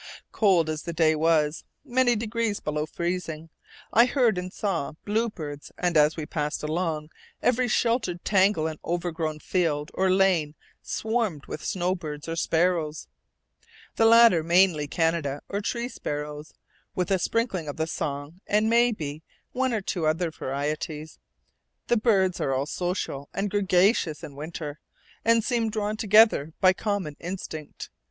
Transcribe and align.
Cold 0.31 0.67
as 0.67 0.81
the 0.81 0.93
day 0.93 1.13
was 1.15 1.63
(many 1.85 2.15
degrees 2.15 2.59
below 2.59 2.87
freezing), 2.87 3.49
I 3.93 4.05
heard 4.05 4.35
and 4.39 4.51
saw 4.51 4.93
bluebirds, 5.05 5.71
and 5.77 5.95
as 5.95 6.17
we 6.17 6.25
passed 6.25 6.63
along, 6.63 7.11
every 7.43 7.67
sheltered 7.67 8.25
tangle 8.25 8.65
and 8.65 8.79
overgrown 8.83 9.37
field 9.41 9.91
or 9.93 10.09
lane 10.09 10.55
swarmed 10.81 11.45
with 11.45 11.63
snowbirds 11.63 12.27
and 12.27 12.39
sparrows, 12.39 13.09
the 13.95 14.07
latter 14.07 14.41
mainly 14.41 14.87
Canada 14.87 15.43
or 15.49 15.61
tree 15.61 15.87
sparrows, 15.87 16.51
with 16.95 17.11
a 17.11 17.19
sprinkling 17.19 17.67
of 17.67 17.77
the 17.77 17.85
song, 17.85 18.41
and, 18.47 18.67
maybe, 18.71 19.21
one 19.51 19.71
or 19.71 19.81
two 19.81 20.07
other 20.07 20.31
varieties. 20.31 21.19
The 21.89 21.97
birds 21.97 22.41
are 22.41 22.55
all 22.55 22.65
social 22.65 23.29
and 23.35 23.51
gregarious 23.51 24.23
in 24.23 24.35
winter, 24.35 24.79
and 25.23 25.43
seem 25.43 25.69
drawn 25.69 25.95
together 25.95 26.53
by 26.59 26.73
common 26.73 27.17
instinct. 27.19 27.91